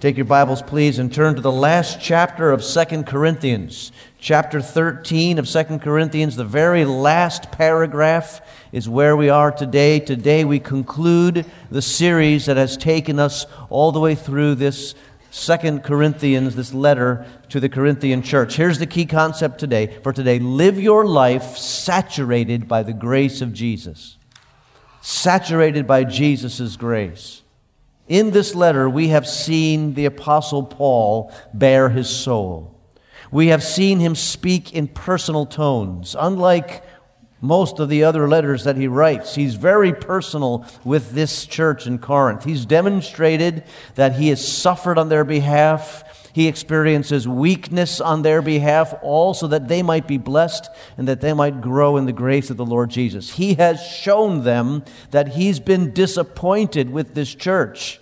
[0.00, 3.92] Take your Bibles, please, and turn to the last chapter of Second Corinthians.
[4.18, 8.40] Chapter 13 of Second Corinthians, the very last paragraph
[8.72, 10.00] is where we are today.
[10.00, 14.94] Today we conclude the series that has taken us all the way through this
[15.30, 18.56] Second Corinthians, this letter to the Corinthian church.
[18.56, 20.38] Here's the key concept today for today.
[20.38, 24.16] Live your life saturated by the grace of Jesus.
[25.02, 27.42] Saturated by Jesus' grace.
[28.10, 32.76] In this letter, we have seen the Apostle Paul bare his soul.
[33.30, 36.16] We have seen him speak in personal tones.
[36.18, 36.84] Unlike
[37.40, 42.00] most of the other letters that he writes, he's very personal with this church in
[42.00, 42.42] Corinth.
[42.42, 43.62] He's demonstrated
[43.94, 46.19] that he has suffered on their behalf.
[46.32, 51.20] He experiences weakness on their behalf, all so that they might be blessed and that
[51.20, 53.34] they might grow in the grace of the Lord Jesus.
[53.34, 58.00] He has shown them that he's been disappointed with this church.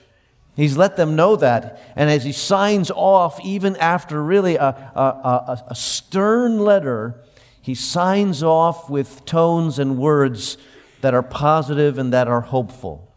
[0.56, 1.80] He's let them know that.
[1.94, 7.14] And as he signs off, even after really a, a, a, a, stern letter,
[7.62, 10.58] he signs off with tones and words
[11.00, 13.07] that are positive and that are hopeful.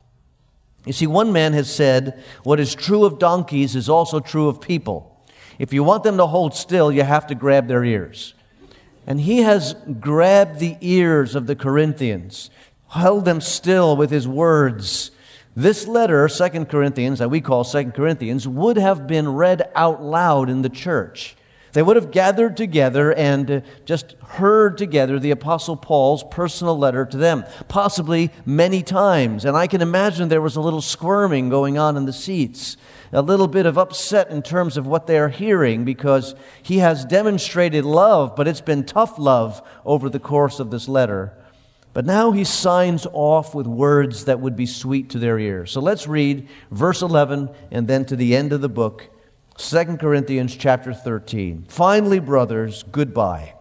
[0.85, 4.61] You see, one man has said, What is true of donkeys is also true of
[4.61, 5.07] people.
[5.59, 8.33] If you want them to hold still, you have to grab their ears.
[9.05, 12.49] And he has grabbed the ears of the Corinthians,
[12.89, 15.11] held them still with his words
[15.55, 20.49] this letter, Second Corinthians, that we call Second Corinthians, would have been read out loud
[20.49, 21.35] in the church.
[21.73, 27.05] They would have gathered together and uh, just heard together the Apostle Paul's personal letter
[27.05, 29.45] to them, possibly many times.
[29.45, 32.77] And I can imagine there was a little squirming going on in the seats,
[33.13, 37.05] a little bit of upset in terms of what they are hearing because he has
[37.05, 41.33] demonstrated love, but it's been tough love over the course of this letter.
[41.93, 45.71] But now he signs off with words that would be sweet to their ears.
[45.71, 49.09] So let's read verse 11 and then to the end of the book,
[49.57, 51.65] 2 Corinthians chapter 13.
[51.67, 53.53] Finally, brothers, goodbye.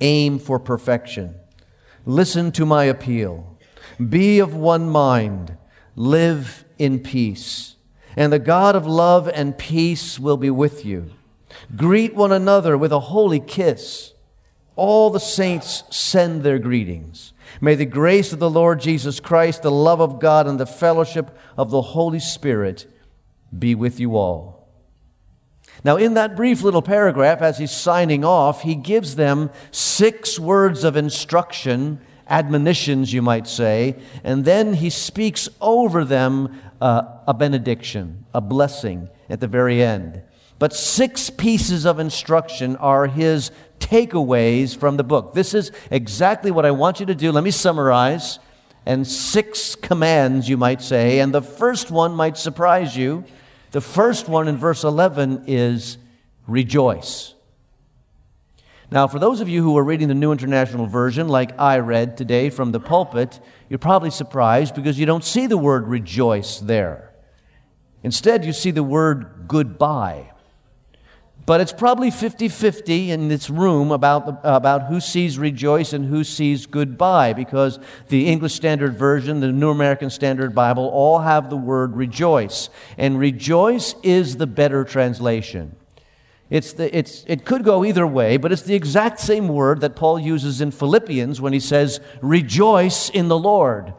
[0.00, 1.34] Aim for perfection.
[2.04, 3.56] Listen to my appeal.
[4.08, 5.56] Be of one mind.
[5.96, 7.76] Live in peace.
[8.16, 11.10] And the God of love and peace will be with you.
[11.76, 14.12] Greet one another with a holy kiss.
[14.76, 17.32] All the saints send their greetings.
[17.60, 21.36] May the grace of the Lord Jesus Christ, the love of God, and the fellowship
[21.56, 22.86] of the Holy Spirit
[23.56, 24.53] be with you all.
[25.84, 30.82] Now, in that brief little paragraph, as he's signing off, he gives them six words
[30.82, 38.24] of instruction, admonitions, you might say, and then he speaks over them uh, a benediction,
[38.32, 40.22] a blessing at the very end.
[40.58, 45.34] But six pieces of instruction are his takeaways from the book.
[45.34, 47.30] This is exactly what I want you to do.
[47.30, 48.38] Let me summarize.
[48.86, 51.18] And six commands, you might say.
[51.20, 53.24] And the first one might surprise you.
[53.74, 55.98] The first one in verse 11 is
[56.46, 57.34] rejoice.
[58.88, 62.16] Now, for those of you who are reading the New International Version, like I read
[62.16, 67.14] today from the pulpit, you're probably surprised because you don't see the word rejoice there.
[68.04, 70.30] Instead, you see the word goodbye.
[71.46, 76.06] But it's probably 50 50 in this room about, the, about who sees rejoice and
[76.06, 81.50] who sees goodbye, because the English Standard Version, the New American Standard Bible, all have
[81.50, 82.70] the word rejoice.
[82.96, 85.76] And rejoice is the better translation.
[86.48, 89.96] It's the, it's, it could go either way, but it's the exact same word that
[89.96, 93.92] Paul uses in Philippians when he says, rejoice in the Lord.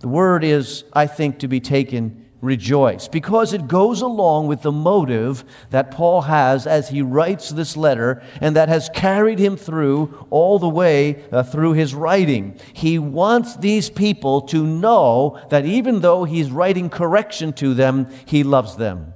[0.00, 4.70] The word is, I think, to be taken rejoice because it goes along with the
[4.70, 10.26] motive that Paul has as he writes this letter and that has carried him through
[10.30, 12.58] all the way uh, through his writing.
[12.72, 18.44] He wants these people to know that even though he's writing correction to them, he
[18.44, 19.14] loves them.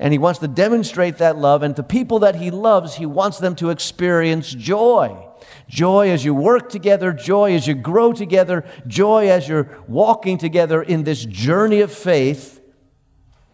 [0.00, 3.38] And he wants to demonstrate that love, and to people that he loves, he wants
[3.38, 5.27] them to experience joy.
[5.68, 10.82] Joy as you work together, joy as you grow together, joy as you're walking together
[10.82, 12.60] in this journey of faith.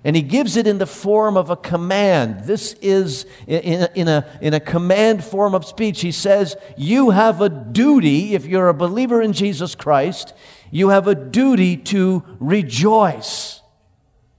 [0.07, 2.45] And he gives it in the form of a command.
[2.45, 6.03] This is in a, in, a, in a command form of speech.
[6.03, 10.35] He says, You have a duty, if you're a believer in Jesus Christ,
[10.71, 13.63] you have a duty to rejoice.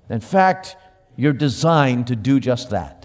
[0.07, 0.77] In fact,
[1.15, 3.04] you're designed to do just that.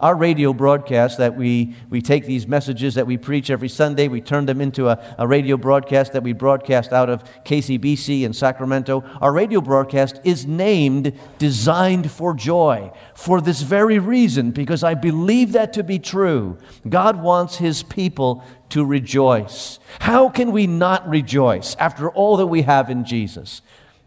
[0.00, 4.20] Our radio broadcast that we, we take these messages that we preach every Sunday, we
[4.20, 9.02] turn them into a, a radio broadcast that we broadcast out of KCBC in Sacramento.
[9.20, 15.52] Our radio broadcast is named Designed for Joy for this very reason, because I believe
[15.52, 16.58] that to be true.
[16.88, 19.80] God wants His people to rejoice.
[19.98, 23.62] How can we not rejoice after all that we have in Jesus?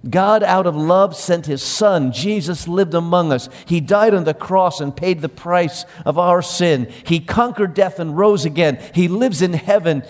[0.10, 2.12] God, out of love, sent his son.
[2.12, 3.50] Jesus lived among us.
[3.66, 6.92] He died on the cross and paid the price of our sin.
[7.06, 8.82] He conquered death and rose again.
[8.96, 10.04] He lives in heaven,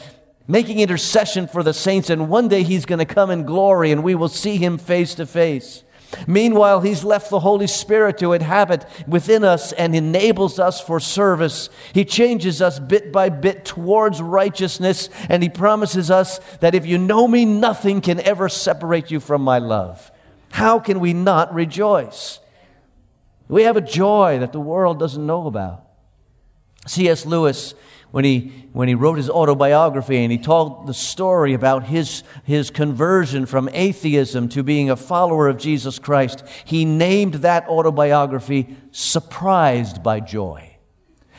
[0.48, 2.10] making intercession for the saints.
[2.10, 5.14] And one day he's going to come in glory and we will see him face
[5.16, 5.84] to face.
[6.28, 11.70] Meanwhile, He's left the Holy Spirit to inhabit within us and enables us for service.
[11.94, 16.98] He changes us bit by bit towards righteousness, and He promises us that if you
[16.98, 20.12] know me, nothing can ever separate you from my love.
[20.52, 22.40] How can we not rejoice?
[23.48, 25.86] We have a joy that the world doesn't know about.
[26.88, 27.26] C.S.
[27.26, 27.74] Lewis
[28.12, 32.70] when he, when he wrote his autobiography and he told the story about his, his
[32.70, 40.04] conversion from atheism to being a follower of Jesus Christ, he named that autobiography Surprised
[40.04, 40.68] by Joy.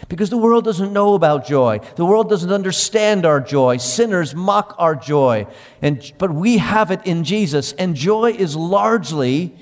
[0.08, 1.80] Because the world doesn't know about joy.
[1.96, 3.76] The world doesn't understand our joy.
[3.76, 5.46] Sinners mock our joy.
[5.80, 7.72] And, but we have it in Jesus.
[7.74, 9.54] And joy is largely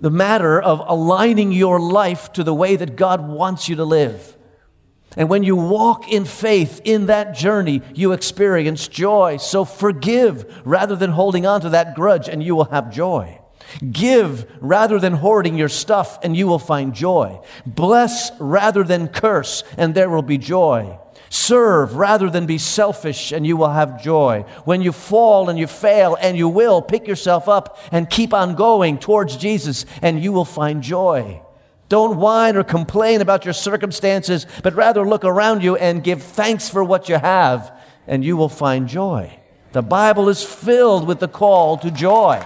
[0.00, 4.36] the matter of aligning your life to the way that God wants you to live.
[5.16, 9.36] And when you walk in faith in that journey, you experience joy.
[9.36, 13.38] So forgive rather than holding on to that grudge, and you will have joy.
[13.90, 17.40] Give rather than hoarding your stuff, and you will find joy.
[17.66, 20.98] Bless rather than curse, and there will be joy.
[21.28, 24.44] Serve rather than be selfish, and you will have joy.
[24.64, 28.54] When you fall and you fail, and you will, pick yourself up and keep on
[28.54, 31.40] going towards Jesus, and you will find joy.
[31.92, 36.70] Don't whine or complain about your circumstances, but rather look around you and give thanks
[36.70, 37.70] for what you have,
[38.06, 39.38] and you will find joy.
[39.72, 42.42] The Bible is filled with the call to joy.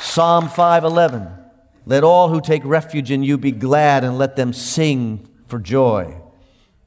[0.00, 1.30] Psalm 5:11
[1.86, 6.16] Let all who take refuge in you be glad and let them sing for joy.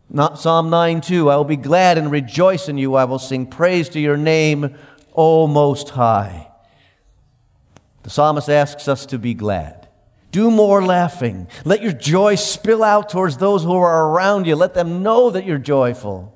[0.09, 3.87] Not Psalm 9:2 I will be glad and rejoice in you I will sing praise
[3.87, 4.75] to your name
[5.15, 6.47] O most high.
[8.07, 9.89] The psalmist asks us to be glad.
[10.31, 11.49] Do more laughing.
[11.65, 14.55] Let your joy spill out towards those who are around you.
[14.55, 16.33] Let them know that you're joyful.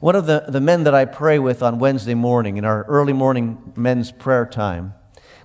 [0.00, 3.12] One of the, the men that I pray with on Wednesday morning in our early
[3.12, 4.94] morning men's prayer time,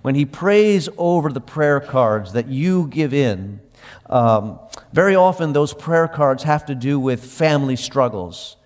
[0.02, 3.60] when he prays over the prayer cards that you give in,
[4.08, 4.58] um,
[4.92, 8.58] very often those prayer cards have to do with family struggles.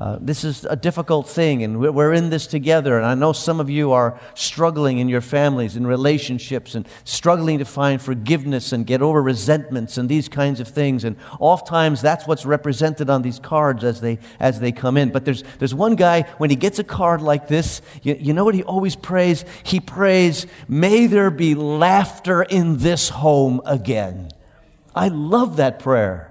[0.00, 2.96] Uh, this is a difficult thing, and we're in this together.
[2.96, 7.58] And I know some of you are struggling in your families, in relationships, and struggling
[7.58, 11.04] to find forgiveness and get over resentments and these kinds of things.
[11.04, 15.10] And oftentimes, that's what's represented on these cards as they as they come in.
[15.10, 18.46] But there's there's one guy when he gets a card like this, you, you know
[18.46, 19.44] what he always prays?
[19.64, 24.30] He prays, "May there be laughter in this home again."
[24.94, 26.29] I love that prayer.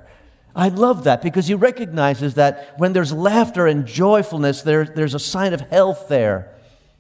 [0.55, 5.19] I love that because he recognizes that when there's laughter and joyfulness, there, there's a
[5.19, 6.53] sign of health there.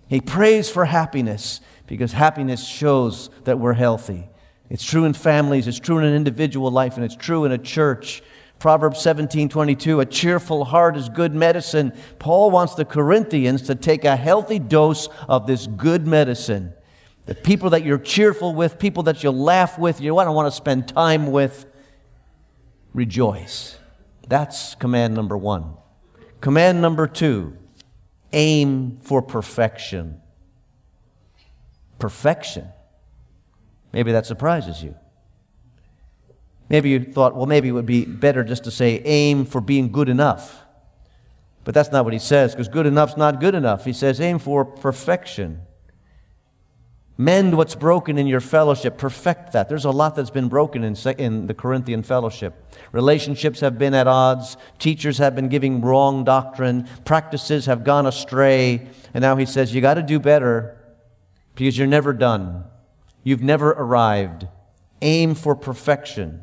[0.07, 4.29] He prays for happiness because happiness shows that we're healthy.
[4.69, 7.57] It's true in families, it's true in an individual life, and it's true in a
[7.57, 8.21] church.
[8.59, 11.93] Proverbs 17 22, a cheerful heart is good medicine.
[12.19, 16.73] Paul wants the Corinthians to take a healthy dose of this good medicine.
[17.25, 20.51] The people that you're cheerful with, people that you laugh with, you to want to
[20.51, 21.65] spend time with,
[22.93, 23.77] rejoice.
[24.27, 25.73] That's command number one.
[26.41, 27.57] Command number two
[28.31, 30.21] aim for perfection.
[31.97, 32.67] Perfection.
[33.91, 34.95] Maybe that surprises you.
[36.69, 39.91] Maybe you thought, well, maybe it would be better just to say aim for being
[39.91, 40.63] good enough.
[41.63, 43.85] But that's not what he says, because good enough's not good enough.
[43.85, 45.61] He says aim for perfection.
[47.19, 48.97] Mend what's broken in your fellowship.
[48.97, 49.67] Perfect that.
[49.67, 52.55] There's a lot that's been broken in, in the Corinthian fellowship.
[52.93, 54.55] Relationships have been at odds.
[54.77, 56.87] Teachers have been giving wrong doctrine.
[57.03, 58.87] Practices have gone astray.
[59.13, 60.77] And now he says, You got to do better
[61.55, 62.63] because you're never done.
[63.21, 64.47] You've never arrived.
[65.01, 66.39] Aim for perfection.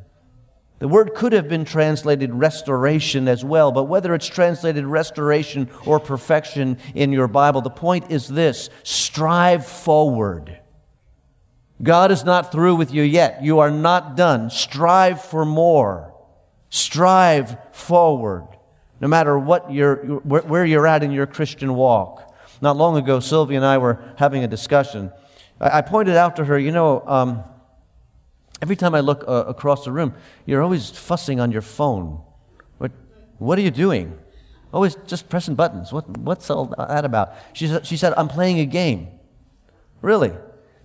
[0.78, 5.98] The word could have been translated restoration as well, but whether it's translated restoration or
[5.98, 10.60] perfection in your Bible, the point is this strive forward.
[11.82, 13.42] God is not through with you yet.
[13.42, 14.50] You are not done.
[14.50, 16.14] Strive for more.
[16.70, 18.48] Strive forward.
[19.00, 22.34] No matter what you're, where you're at in your Christian walk.
[22.62, 25.12] Not long ago, Sylvia and I were having a discussion.
[25.60, 27.44] I pointed out to her, you know, um,
[28.62, 30.14] every time I look uh, across the room,
[30.46, 32.22] you're always fussing on your phone.
[32.78, 32.92] What,
[33.38, 34.18] what are you doing?
[34.72, 35.92] Always just pressing buttons.
[35.92, 37.34] What, what's all that about?
[37.52, 39.08] She said, she said, I'm playing a game.
[40.00, 40.32] Really?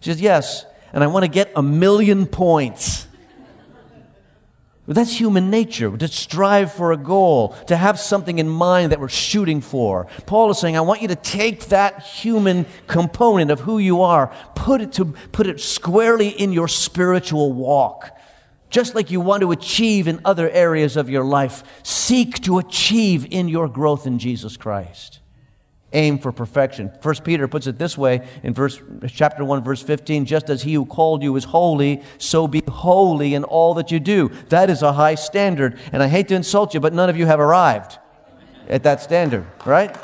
[0.02, 3.08] She said, Yes and I want to get a million points.
[4.88, 9.08] That's human nature, to strive for a goal, to have something in mind that we're
[9.08, 10.08] shooting for.
[10.26, 14.36] Paul is saying, I want you to take that human component of who you are,
[14.54, 18.18] put it, to, put it squarely in your spiritual walk.
[18.70, 23.28] Just like you want to achieve in other areas of your life, seek to achieve
[23.32, 25.21] in your growth in Jesus Christ
[25.94, 26.92] aim for perfection.
[27.02, 30.74] First Peter puts it this way in verse chapter 1 verse 15, just as he
[30.74, 34.30] who called you is holy, so be holy in all that you do.
[34.50, 37.26] That is a high standard, and I hate to insult you, but none of you
[37.26, 37.98] have arrived
[38.68, 39.96] at that standard, right?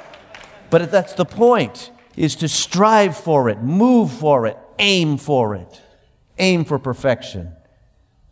[0.70, 5.82] But that's the point is to strive for it, move for it, aim for it.
[6.40, 7.54] Aim for perfection.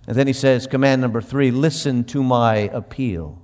[0.08, 3.42] And then he says, command number 3, listen to my appeal.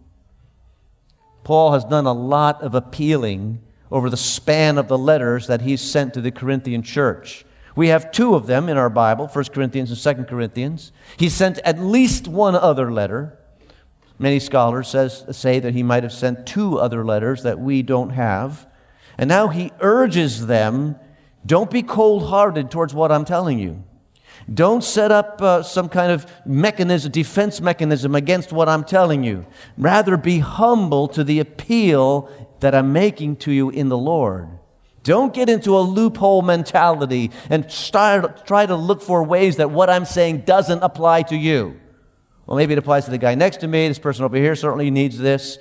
[1.44, 5.76] Paul has done a lot of appealing over the span of the letters that he
[5.76, 7.46] sent to the Corinthian church.
[7.76, 10.92] We have two of them in our Bible, 1 Corinthians and 2 Corinthians.
[11.18, 13.38] He sent at least one other letter.
[14.20, 18.12] Many scholars says, say that he might have sent two other letters that we don't
[18.12, 18.68] have.
[19.18, 20.96] And now he urges them
[21.46, 23.84] don't be cold hearted towards what I'm telling you.
[24.52, 29.46] Don't set up uh, some kind of mechanism, defense mechanism against what I'm telling you.
[29.78, 32.30] Rather, be humble to the appeal
[32.62, 34.48] that I'm making to you in the Lord.
[35.04, 39.90] Don't get into a loophole mentality and start, try to look for ways that what
[39.90, 41.80] I'm saying doesn't apply to you.
[42.46, 43.88] Well, maybe it applies to the guy next to me.
[43.88, 45.58] This person over here certainly needs this.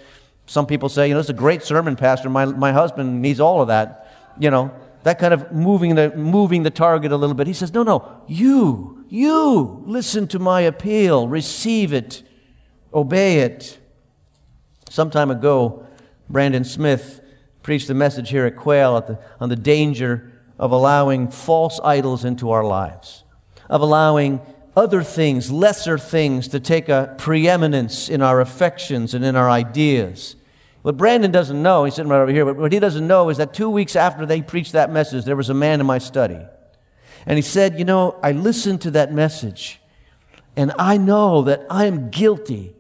[0.46, 2.28] Some people say, you know, it's a great sermon, Pastor.
[2.28, 4.12] My, my husband needs all of that.
[4.38, 7.46] You know, that kind of moving the, moving the target a little bit.
[7.46, 12.22] He says, no, no, you, you, listen to my appeal, receive it,
[12.92, 13.78] obey it.
[14.90, 15.86] Some time ago,
[16.30, 17.20] Brandon Smith
[17.62, 22.24] preached the message here at Quail at the, on the danger of allowing false idols
[22.24, 23.24] into our lives,
[23.68, 24.40] of allowing
[24.76, 30.36] other things, lesser things, to take a preeminence in our affections and in our ideas.
[30.82, 33.36] What Brandon doesn't know, he's sitting right over here, but what he doesn't know is
[33.38, 36.38] that two weeks after they preached that message, there was a man in my study.
[37.26, 39.80] And he said, You know, I listened to that message,
[40.56, 42.74] and I know that I am guilty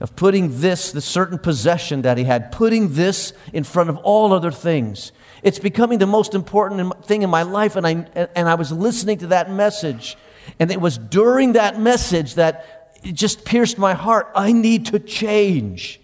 [0.00, 4.32] of putting this, the certain possession that he had, putting this in front of all
[4.32, 5.12] other things.
[5.42, 9.18] It's becoming the most important thing in my life, and I, and I was listening
[9.18, 10.16] to that message.
[10.58, 14.30] And it was during that message that it just pierced my heart.
[14.34, 16.00] I need to change.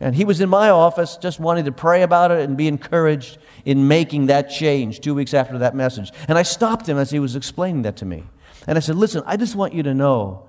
[0.00, 3.38] And he was in my office just wanting to pray about it and be encouraged
[3.64, 6.10] in making that change two weeks after that message.
[6.28, 8.24] And I stopped him as he was explaining that to me.
[8.66, 10.48] And I said, Listen, I just want you to know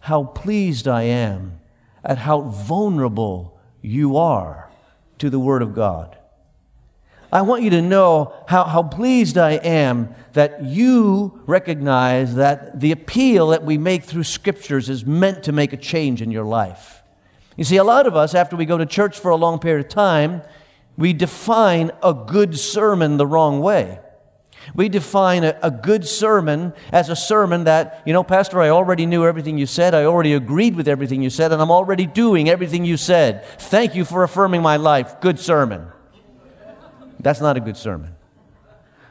[0.00, 1.60] how pleased I am
[2.06, 4.70] at how vulnerable you are
[5.18, 6.16] to the Word of God.
[7.32, 12.92] I want you to know how, how pleased I am that you recognize that the
[12.92, 17.02] appeal that we make through scriptures is meant to make a change in your life.
[17.56, 19.86] You see, a lot of us, after we go to church for a long period
[19.86, 20.42] of time,
[20.96, 23.98] we define a good sermon the wrong way.
[24.74, 29.06] We define a, a, good sermon as a sermon that, you know, Pastor, I already
[29.06, 29.94] knew everything you said.
[29.94, 33.44] I already agreed with everything you said, and I'm already doing everything you said.
[33.58, 35.20] Thank you for affirming my life.
[35.20, 35.86] Good sermon.
[37.20, 38.14] That's not a good sermon.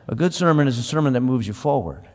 [0.08, 2.08] A good sermon is a sermon that moves you forward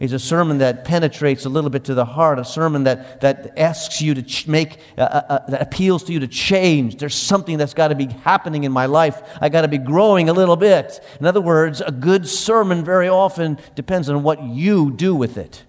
[0.00, 3.58] is a sermon that penetrates a little bit to the heart, a sermon that, that
[3.58, 6.96] asks you to ch- make, uh, uh, uh, that appeals to you to change.
[6.96, 9.22] There's something that's got to be happening in my life.
[9.42, 11.00] I got to be growing a little bit.
[11.20, 15.64] In other words, a good sermon very often depends on what you do with it.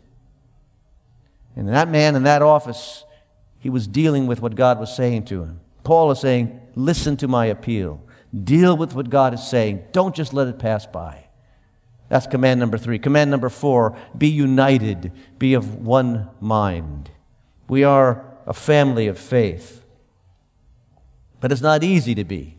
[1.57, 3.03] And that man in that office,
[3.59, 5.59] he was dealing with what God was saying to him.
[5.83, 8.01] Paul is saying, listen to my appeal.
[8.33, 9.83] Deal with what God is saying.
[9.91, 11.20] Don't just let it pass by.
[12.11, 12.99] That's command number three.
[12.99, 17.09] Command number four be united, be of one mind.
[17.69, 19.81] We are a family of faith.
[21.39, 22.57] But it's not easy to be.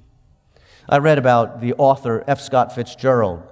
[0.89, 2.41] I read about the author F.
[2.41, 3.43] Scott Fitzgerald.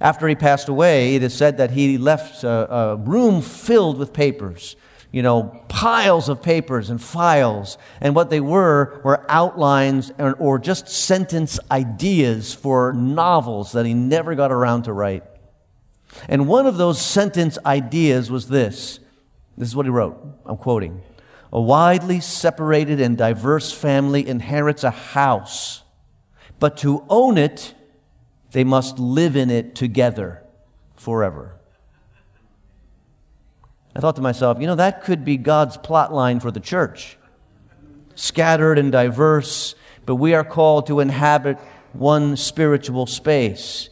[0.00, 4.14] After he passed away, it is said that he left a, a room filled with
[4.14, 4.74] papers
[5.10, 7.76] you know, piles of papers and files.
[8.00, 13.92] And what they were were outlines or, or, just sentence ideas for novels that he
[13.92, 15.24] never got around to write.
[16.28, 19.00] And one of those sentence ideas was this.
[19.56, 20.18] This is what he wrote.
[20.46, 21.02] I'm quoting.
[21.52, 25.82] A widely separated and diverse family inherits a house,
[26.58, 27.74] but to own it,
[28.52, 30.42] they must live in it together
[30.96, 31.56] forever.
[33.94, 37.18] I thought to myself, you know, that could be God's plot line for the church.
[38.14, 39.74] Scattered and diverse,
[40.06, 41.58] but we are called to inhabit
[41.92, 43.90] one spiritual space.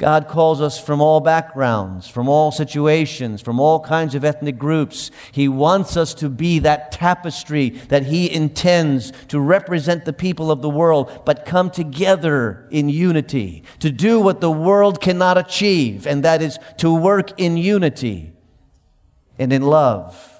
[0.00, 5.10] God calls us from all backgrounds, from all situations, from all kinds of ethnic groups.
[5.30, 10.62] He wants us to be that tapestry that He intends to represent the people of
[10.62, 16.24] the world, but come together in unity, to do what the world cannot achieve, and
[16.24, 18.32] that is to work in unity
[19.38, 20.39] and in love.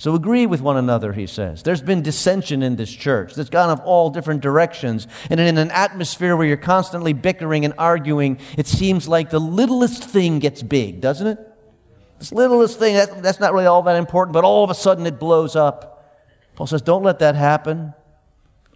[0.00, 1.62] So agree with one another, he says.
[1.62, 5.06] There's been dissension in this church that's gone of all different directions.
[5.28, 10.02] And in an atmosphere where you're constantly bickering and arguing, it seems like the littlest
[10.02, 11.38] thing gets big, doesn't it?
[12.18, 15.04] This littlest thing, that, that's not really all that important, but all of a sudden
[15.04, 16.10] it blows up.
[16.54, 17.92] Paul says, don't let that happen.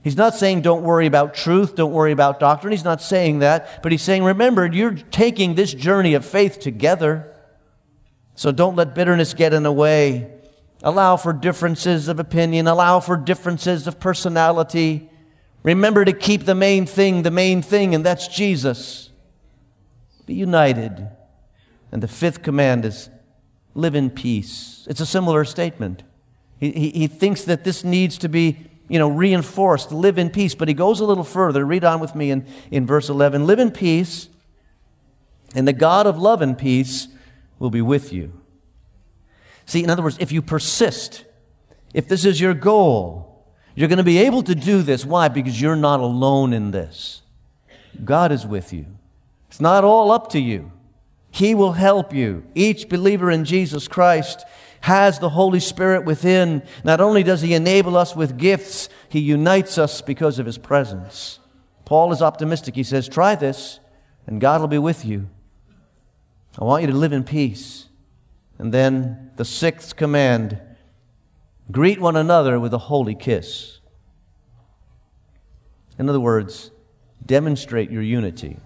[0.03, 2.73] He's not saying don't worry about truth, don't worry about doctrine.
[2.73, 7.35] He's not saying that, but he's saying, remember, you're taking this journey of faith together.
[8.35, 10.34] So don't let bitterness get in the way.
[10.87, 15.09] Allow for differences of opinion, allow for differences of personality.
[15.63, 19.11] Remember to keep the main thing the main thing, and that's Jesus.
[20.27, 21.09] Be united.
[21.91, 23.09] And the fifth command is
[23.75, 24.87] live in peace.
[24.91, 26.03] It's a similar statement.
[26.61, 30.55] He, he, he thinks that this needs to be you know, reinforced, live in peace.
[30.55, 31.65] But he goes a little further.
[31.65, 33.47] Read on with me in, in verse 11.
[33.47, 34.29] Live in peace,
[35.55, 37.09] and the God of love and peace
[37.59, 38.44] will be with you.
[39.67, 41.25] See, in other words, if you persist,
[41.93, 45.05] if this is your goal, you're going to be able to do this.
[45.05, 45.29] Why?
[45.29, 47.23] Because you're not alone in this.
[48.05, 48.87] God is with you.
[49.49, 50.73] It's not all up to you.
[51.31, 52.45] He will help you.
[52.55, 54.45] Each believer in Jesus Christ
[54.83, 56.63] has the Holy Spirit within.
[56.85, 61.41] Not only does He enable us with gifts, He unites us because of His presence.
[61.85, 62.75] Paul is optimistic.
[62.75, 63.81] He says, Try this,
[64.27, 65.29] and God will be with you.
[66.59, 67.87] I want you to live in peace.
[68.59, 70.61] And then the sixth command
[71.71, 73.81] greet one another with a holy kiss.
[75.99, 76.71] In other words,
[77.25, 78.59] demonstrate your unity.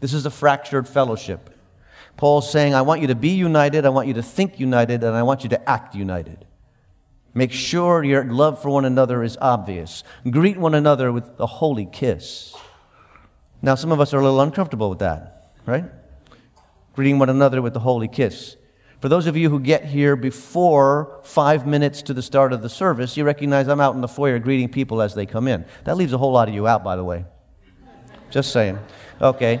[0.00, 1.50] This is a fractured fellowship.
[2.16, 5.16] Paul's saying, I want you to be united, I want you to think united, and
[5.16, 6.44] I want you to act united.
[7.32, 10.04] Make sure your love for one another is obvious.
[10.30, 12.54] Greet one another with a holy kiss.
[13.60, 15.84] Now, some of us are a little uncomfortable with that, right?
[16.94, 18.56] greeting one another with the holy kiss.
[19.04, 22.70] For those of you who get here before five minutes to the start of the
[22.70, 25.66] service, you recognize I'm out in the foyer greeting people as they come in.
[25.84, 27.26] That leaves a whole lot of you out, by the way.
[28.30, 28.78] Just saying.
[29.20, 29.60] Okay.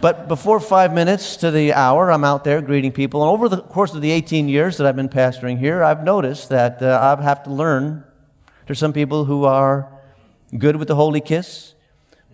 [0.00, 3.22] But before five minutes to the hour, I'm out there greeting people.
[3.22, 6.48] And over the course of the 18 years that I've been pastoring here, I've noticed
[6.48, 8.02] that uh, I have have to learn.
[8.66, 9.88] There's some people who are
[10.58, 11.74] good with the holy kiss,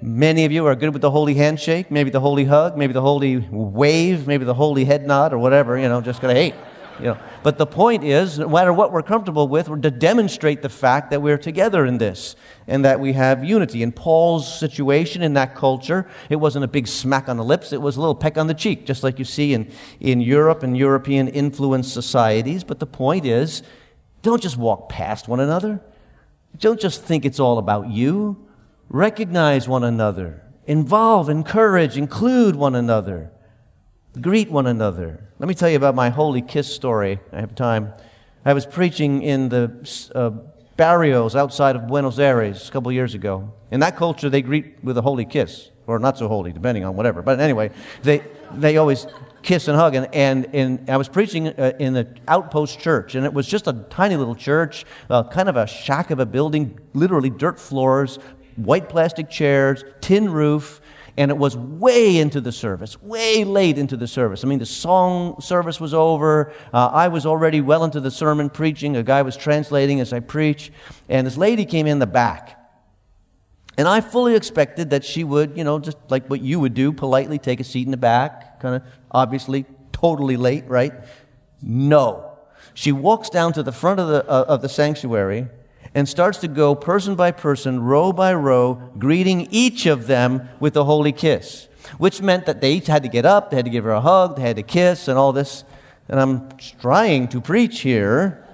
[0.06, 3.00] Many of you are good with the holy handshake, maybe the holy hug, maybe the
[3.00, 6.54] holy wave, maybe the holy head nod or whatever, you know, just gonna hate.
[6.98, 7.18] You know.
[7.42, 11.10] But the point is, no matter what we're comfortable with, we're to demonstrate the fact
[11.10, 12.36] that we're together in this
[12.66, 13.82] and that we have unity.
[13.82, 17.80] In Paul's situation in that culture, it wasn't a big smack on the lips, it
[17.80, 20.76] was a little peck on the cheek, just like you see in, in Europe and
[20.76, 22.62] European influenced societies.
[22.62, 23.62] But the point is,
[24.20, 25.80] don't just walk past one another.
[26.58, 28.44] Don't just think it's all about you.
[28.88, 30.42] Recognize one another.
[30.66, 33.30] Involve, encourage, include one another.
[34.20, 35.28] Greet one another.
[35.38, 37.18] Let me tell you about my holy kiss story.
[37.32, 37.92] I have time.
[38.44, 40.30] I was preaching in the uh,
[40.76, 43.52] barrios outside of Buenos Aires a couple years ago.
[43.70, 46.94] In that culture, they greet with a holy kiss, or not so holy, depending on
[46.94, 47.22] whatever.
[47.22, 47.70] But anyway,
[48.02, 49.06] they, they always
[49.42, 49.94] kiss and hug.
[49.94, 53.66] And, and, and I was preaching uh, in the outpost church, and it was just
[53.66, 58.18] a tiny little church, uh, kind of a shack of a building, literally dirt floors,
[58.56, 60.80] white plastic chairs, tin roof,
[61.16, 64.42] and it was way into the service, way late into the service.
[64.42, 66.52] I mean, the song service was over.
[66.72, 68.96] Uh, I was already well into the sermon preaching.
[68.96, 70.72] A guy was translating as I preach,
[71.08, 72.60] and this lady came in the back.
[73.76, 76.92] And I fully expected that she would, you know, just like what you would do,
[76.92, 80.92] politely take a seat in the back, kind of obviously totally late, right?
[81.60, 82.38] No.
[82.74, 85.48] She walks down to the front of the, uh, of the sanctuary
[85.94, 90.76] and starts to go person by person, row by row, greeting each of them with
[90.76, 93.70] a holy kiss, which meant that they each had to get up, they had to
[93.70, 95.64] give her a hug, they had to kiss, and all this.
[96.08, 96.48] And I'm
[96.80, 98.44] trying to preach here.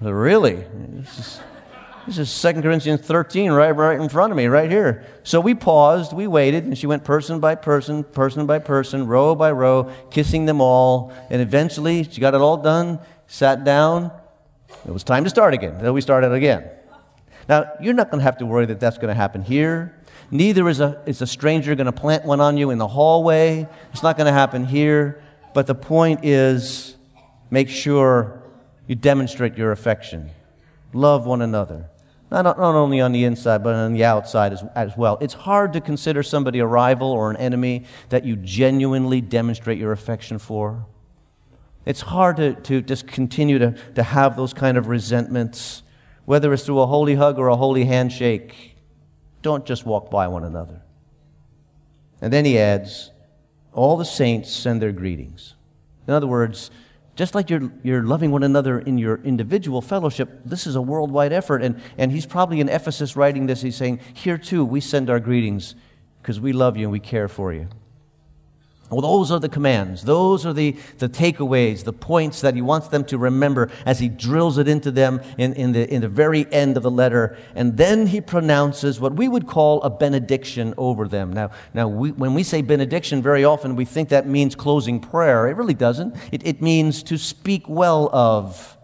[0.00, 1.40] Really, this is,
[2.06, 5.06] this is 2 Corinthians 13 right, right in front of me, right here.
[5.22, 9.34] So we paused, we waited, and she went person by person, person by person, row
[9.34, 11.12] by row, kissing them all.
[11.30, 14.12] And eventually, she got it all done, sat down.
[14.86, 15.78] It was time to start again.
[15.80, 16.68] Then we started again.
[17.48, 20.00] Now, you're not going to have to worry that that's going to happen here.
[20.30, 23.68] Neither is a, is a stranger going to plant one on you in the hallway.
[23.92, 25.22] It's not going to happen here.
[25.54, 26.96] But the point is
[27.50, 28.42] make sure
[28.86, 30.30] you demonstrate your affection.
[30.92, 31.88] Love one another.
[32.30, 35.16] Not, not only on the inside, but on the outside as, as well.
[35.20, 39.92] It's hard to consider somebody a rival or an enemy that you genuinely demonstrate your
[39.92, 40.86] affection for.
[41.86, 45.84] It's hard to, to just continue to, to have those kind of resentments,
[46.24, 48.76] whether it's through a holy hug or a holy handshake.
[49.40, 50.82] Don't just walk by one another.
[52.20, 53.12] And then he adds,
[53.72, 55.54] All the saints send their greetings.
[56.08, 56.72] In other words,
[57.14, 61.32] just like you're, you're loving one another in your individual fellowship, this is a worldwide
[61.32, 61.62] effort.
[61.62, 63.62] And, and he's probably in Ephesus writing this.
[63.62, 65.76] He's saying, Here too, we send our greetings
[66.20, 67.68] because we love you and we care for you.
[68.88, 70.02] Well, those are the commands.
[70.02, 74.08] Those are the, the takeaways, the points that he wants them to remember as he
[74.08, 77.36] drills it into them in, in, the, in the very end of the letter.
[77.56, 81.32] And then he pronounces what we would call a benediction over them.
[81.32, 85.48] Now, now we, when we say benediction, very often we think that means closing prayer.
[85.48, 86.14] It really doesn't.
[86.30, 88.76] It, it means to speak well of.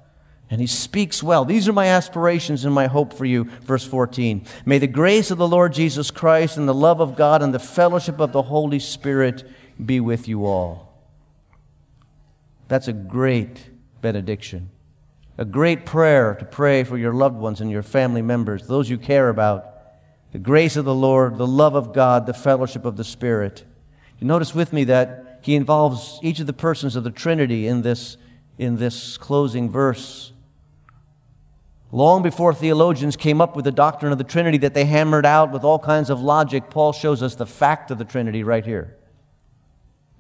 [0.51, 1.47] And he speaks well.
[1.47, 3.45] These are my aspirations and my hope for you.
[3.63, 4.45] Verse 14.
[4.67, 7.59] May the grace of the Lord Jesus Christ and the love of God and the
[7.59, 9.49] fellowship of the Holy Spirit
[9.85, 10.93] be with you all.
[12.69, 14.71] That's a great benediction,
[15.37, 18.99] a great prayer to pray for your loved ones and your family members, those you
[18.99, 19.69] care about.
[20.33, 23.65] The grace of the Lord, the love of God, the fellowship of the Spirit.
[24.19, 27.83] You notice with me that he involves each of the persons of the Trinity in
[27.83, 28.17] this,
[28.57, 30.33] in this closing verse.
[31.91, 35.53] Long before theologians came up with the doctrine of the Trinity that they hammered out
[35.53, 38.97] with all kinds of logic, Paul shows us the fact of the Trinity right here.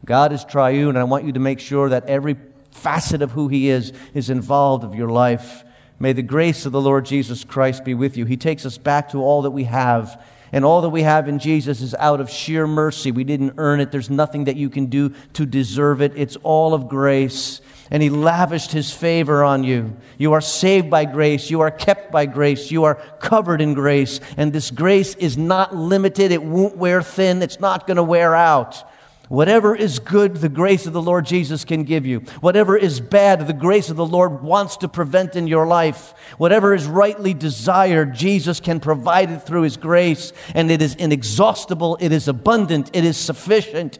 [0.04, 2.36] God is triune, and I want you to make sure that every
[2.72, 5.64] facet of who He is is involved of your life.
[5.98, 8.24] May the grace of the Lord Jesus Christ be with you.
[8.24, 10.20] He takes us back to all that we have.
[10.54, 13.10] And all that we have in Jesus is out of sheer mercy.
[13.10, 13.90] We didn't earn it.
[13.90, 16.12] There's nothing that you can do to deserve it.
[16.14, 17.62] It's all of grace.
[17.90, 19.96] And He lavished His favor on you.
[20.18, 21.50] You are saved by grace.
[21.50, 22.70] You are kept by grace.
[22.70, 24.20] You are covered in grace.
[24.36, 26.32] And this grace is not limited.
[26.32, 27.40] It won't wear thin.
[27.40, 28.84] It's not going to wear out.
[29.32, 32.20] Whatever is good, the grace of the Lord Jesus can give you.
[32.42, 36.12] Whatever is bad, the grace of the Lord wants to prevent in your life.
[36.36, 40.34] Whatever is rightly desired, Jesus can provide it through His grace.
[40.54, 43.98] And it is inexhaustible, it is abundant, it is sufficient.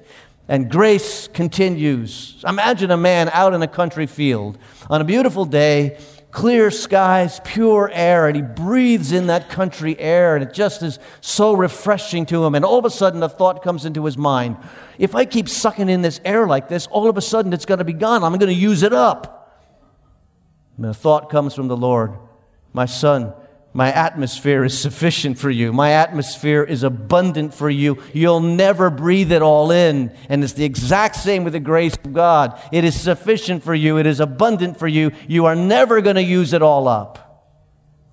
[0.49, 2.45] And grace continues.
[2.47, 4.59] Imagine a man out in a country field
[4.91, 5.99] on a beautiful day
[6.33, 10.99] clear skies, pure air, and he breathes in that country air, and it just is
[11.21, 12.55] so refreshing to him.
[12.55, 14.57] And all of a sudden, a thought comes into his mind
[14.99, 17.79] if I keep sucking in this air like this, all of a sudden it's going
[17.79, 18.25] to be gone.
[18.25, 19.61] I'm going to use it up.
[20.77, 22.17] And a thought comes from the Lord
[22.73, 23.35] My son,
[23.75, 25.73] my atmosphere is sufficient for you.
[25.73, 28.03] My atmosphere is abundant for you.
[28.13, 30.15] You'll never breathe it all in.
[30.29, 32.61] And it's the exact same with the grace of God.
[32.71, 33.97] It is sufficient for you.
[33.97, 35.13] It is abundant for you.
[35.27, 37.57] You are never going to use it all up.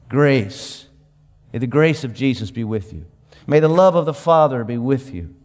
[0.08, 0.88] Grace.
[1.52, 3.06] May the grace of Jesus be with you.
[3.46, 5.36] May the love of the Father be with you.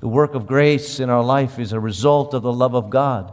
[0.00, 3.32] The work of grace in our life is a result of the love of God.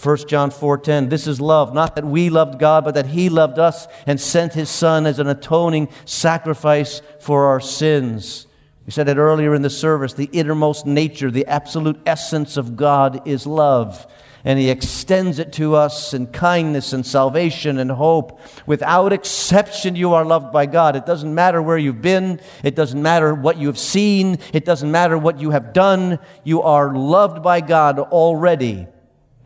[0.00, 3.58] 1 John 4:10 This is love not that we loved God but that he loved
[3.58, 8.46] us and sent his son as an atoning sacrifice for our sins.
[8.86, 13.26] We said it earlier in the service the innermost nature the absolute essence of God
[13.26, 14.06] is love
[14.44, 18.40] and he extends it to us in kindness and salvation and hope.
[18.66, 20.94] Without exception, you are loved by God.
[20.94, 24.92] It doesn't matter where you've been, it doesn't matter what you have seen, it doesn't
[24.92, 26.20] matter what you have done.
[26.44, 28.86] You are loved by God already.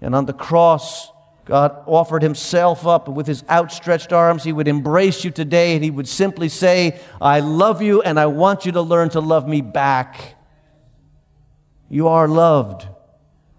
[0.03, 1.11] And on the cross,
[1.45, 4.43] God offered himself up with his outstretched arms.
[4.43, 8.27] He would embrace you today and he would simply say, I love you and I
[8.27, 10.35] want you to learn to love me back.
[11.88, 12.87] You are loved.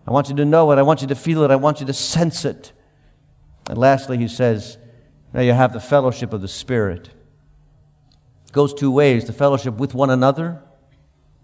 [0.05, 0.77] I want you to know it.
[0.77, 1.51] I want you to feel it.
[1.51, 2.73] I want you to sense it.
[3.69, 4.77] And lastly, he says,
[5.33, 7.09] now you have the fellowship of the Spirit.
[8.45, 10.61] It goes two ways the fellowship with one another,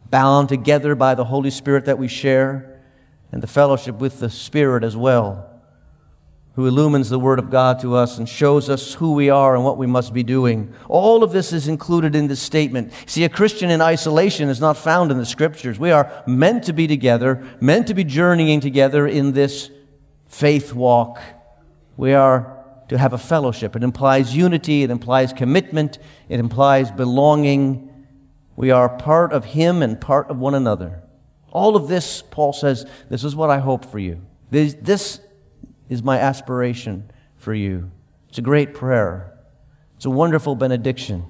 [0.10, 2.69] bound together by the Holy Spirit that we share,
[3.32, 5.50] and the fellowship with the Spirit as well,
[6.56, 9.64] who illumines the Word of God to us and shows us who we are and
[9.64, 10.74] what we must be doing.
[10.88, 12.92] All of this is included in this statement.
[13.06, 15.80] See, a Christian in isolation is not found in the Scriptures.
[15.80, 19.70] We are meant to be together, meant to be journeying together in this
[20.28, 21.22] faith walk.
[21.98, 22.58] We are
[22.90, 23.76] to have a fellowship.
[23.76, 27.86] It implies unity, it implies commitment, it implies belonging.
[28.56, 31.04] We are part of Him and part of one another.
[31.52, 34.22] All of this, Paul says, this is what I hope for you.
[34.52, 35.20] This, this
[35.90, 37.92] is my aspiration for you.
[38.30, 39.34] It's a great prayer.
[39.96, 41.26] It's a wonderful benediction.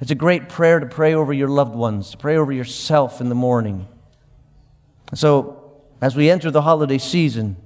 [0.00, 3.28] It's a great prayer to pray over your loved ones, to pray over yourself in
[3.28, 3.88] the morning.
[5.14, 7.56] So, as we enter the holiday season,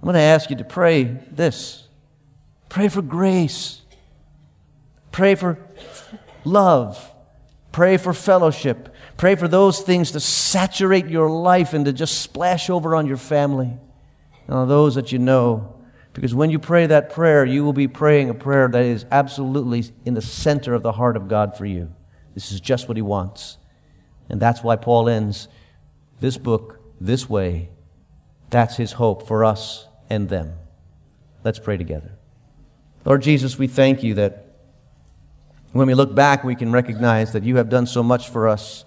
[0.00, 1.88] I'm going to ask you to pray this
[2.68, 3.80] Pray for grace.
[5.10, 5.58] Pray for
[6.44, 7.12] love.
[7.72, 8.94] Pray for fellowship.
[9.18, 13.16] Pray for those things to saturate your life and to just splash over on your
[13.16, 13.76] family
[14.46, 15.74] and on those that you know.
[16.14, 19.84] Because when you pray that prayer, you will be praying a prayer that is absolutely
[20.04, 21.92] in the center of the heart of God for you.
[22.34, 23.58] This is just what He wants.
[24.28, 25.48] And that's why Paul ends
[26.20, 27.70] this book this way.
[28.50, 30.54] That's His hope for us and them.
[31.42, 32.12] Let's pray together.
[33.04, 34.46] Lord Jesus, we thank you that
[35.72, 38.84] when we look back, we can recognize that you have done so much for us,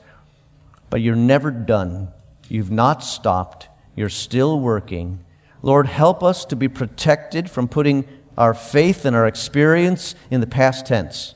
[0.92, 2.10] but you're never done.
[2.48, 3.70] You've not stopped.
[3.96, 5.24] You're still working.
[5.64, 8.06] Lord, help us to be protected from putting
[8.38, 11.34] our faith and our experience in the past tense.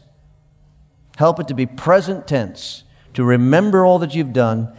[1.18, 4.76] Help it to be present tense, to remember all that you've done,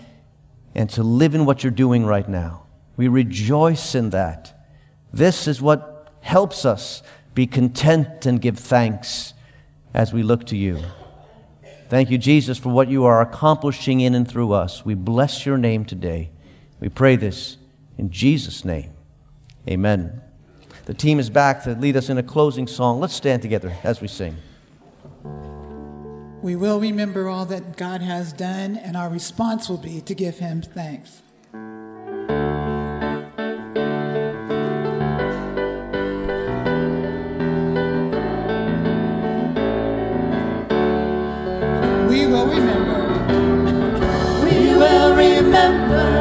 [0.74, 2.66] and to live in what you're doing right now.
[2.98, 4.68] We rejoice in that.
[5.10, 7.02] This is what helps us
[7.34, 9.32] be content and give thanks
[9.94, 10.82] as we look to you.
[11.88, 14.84] Thank you, Jesus, for what you are accomplishing in and through us.
[14.84, 16.30] We bless your name today.
[16.80, 17.58] We pray this
[17.96, 18.90] in Jesus' name.
[19.68, 20.20] Amen.
[20.86, 23.00] The team is back to lead us in a closing song.
[23.00, 24.36] Let's stand together as we sing.
[26.42, 30.38] We will remember all that God has done, and our response will be to give
[30.38, 31.22] him thanks.
[45.56, 46.15] remember.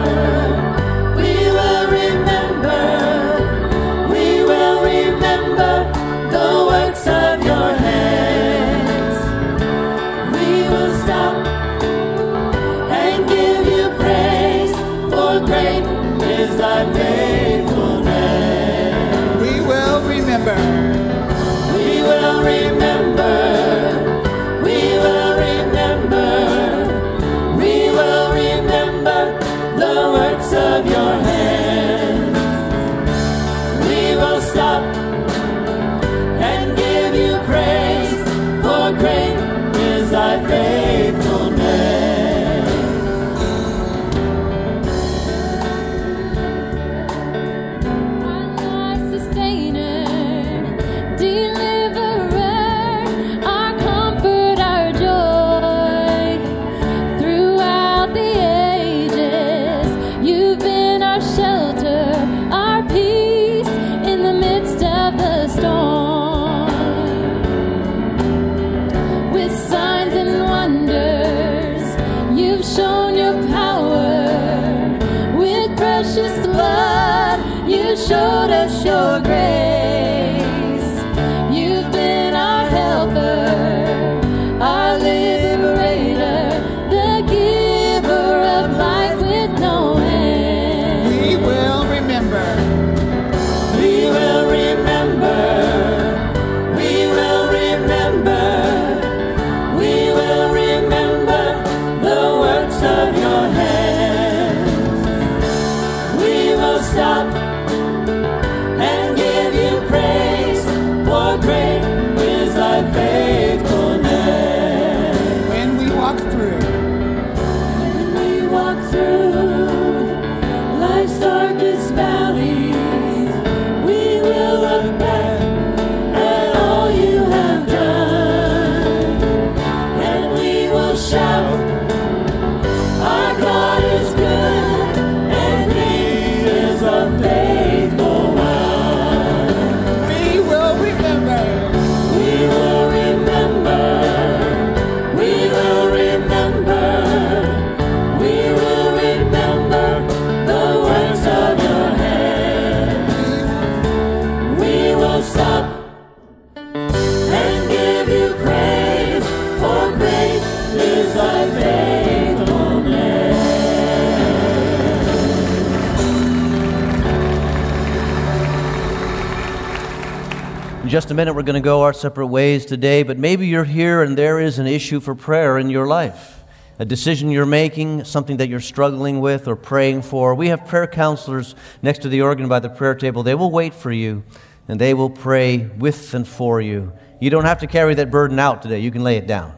[170.96, 174.02] Just a minute, we're going to go our separate ways today, but maybe you're here
[174.02, 176.42] and there is an issue for prayer in your life.
[176.80, 180.34] A decision you're making, something that you're struggling with or praying for.
[180.36, 183.24] We have prayer counselors next to the organ by the prayer table.
[183.24, 184.24] They will wait for you
[184.70, 186.94] and they will pray with and for you.
[187.20, 188.80] You don't have to carry that burden out today.
[188.80, 189.54] You can lay it down.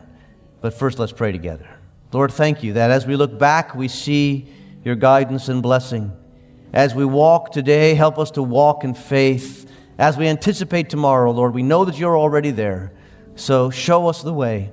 [0.60, 1.69] But first, let's pray together.
[2.12, 4.47] Lord, thank you that as we look back, we see
[4.84, 6.17] your guidance and blessing.
[6.73, 9.66] As we walk today, help us to walk in faith.
[9.97, 12.93] As we anticipate tomorrow, Lord, we know that you're already there.
[13.36, 14.71] So show us the way.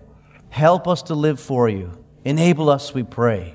[0.50, 1.90] Help us to live for you.
[2.24, 3.54] Enable us, we pray,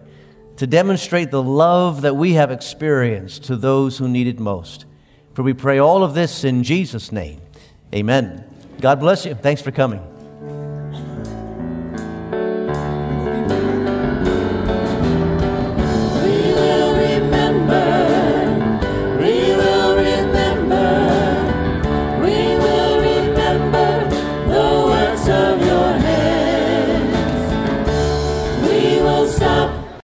[0.58, 4.86] to demonstrate the love that we have experienced to those who need it most.
[5.34, 7.40] For we pray all of this in Jesus' name.
[7.94, 8.44] Amen.
[8.82, 9.36] God bless you.
[9.36, 10.09] Thanks for coming.